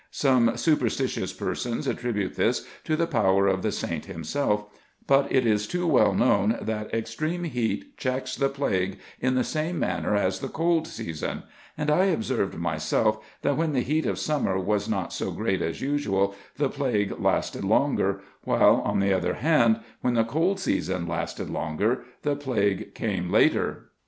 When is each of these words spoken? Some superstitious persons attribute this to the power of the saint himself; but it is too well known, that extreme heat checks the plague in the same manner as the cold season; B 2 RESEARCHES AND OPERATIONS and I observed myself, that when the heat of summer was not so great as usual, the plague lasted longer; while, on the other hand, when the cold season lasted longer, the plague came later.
Some 0.09 0.57
superstitious 0.57 1.31
persons 1.31 1.85
attribute 1.85 2.33
this 2.33 2.65
to 2.85 2.95
the 2.95 3.05
power 3.05 3.45
of 3.45 3.61
the 3.61 3.71
saint 3.71 4.05
himself; 4.05 4.65
but 5.05 5.31
it 5.31 5.45
is 5.45 5.67
too 5.67 5.85
well 5.85 6.11
known, 6.11 6.57
that 6.59 6.91
extreme 6.91 7.43
heat 7.43 7.95
checks 7.99 8.35
the 8.35 8.49
plague 8.49 8.97
in 9.19 9.35
the 9.35 9.43
same 9.43 9.77
manner 9.77 10.15
as 10.15 10.39
the 10.39 10.47
cold 10.47 10.87
season; 10.87 11.43
B 11.77 11.85
2 11.85 11.91
RESEARCHES 11.91 11.91
AND 11.91 11.91
OPERATIONS 11.91 12.01
and 12.01 12.11
I 12.11 12.15
observed 12.17 12.57
myself, 12.57 13.25
that 13.43 13.57
when 13.57 13.73
the 13.73 13.81
heat 13.81 14.07
of 14.07 14.17
summer 14.17 14.57
was 14.57 14.89
not 14.89 15.13
so 15.13 15.29
great 15.29 15.61
as 15.61 15.81
usual, 15.81 16.33
the 16.55 16.67
plague 16.69 17.19
lasted 17.19 17.63
longer; 17.63 18.21
while, 18.43 18.77
on 18.83 19.01
the 19.01 19.13
other 19.13 19.35
hand, 19.35 19.81
when 20.01 20.15
the 20.15 20.23
cold 20.23 20.59
season 20.59 21.05
lasted 21.07 21.51
longer, 21.51 22.05
the 22.23 22.35
plague 22.35 22.95
came 22.95 23.29
later. 23.31 23.91